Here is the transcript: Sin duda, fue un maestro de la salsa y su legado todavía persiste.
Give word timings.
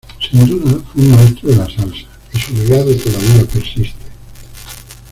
Sin 0.31 0.47
duda, 0.47 0.81
fue 0.91 1.03
un 1.03 1.11
maestro 1.11 1.49
de 1.49 1.57
la 1.57 1.65
salsa 1.69 2.07
y 2.33 2.39
su 2.39 2.55
legado 2.55 2.89
todavía 2.97 3.45
persiste. 3.45 3.93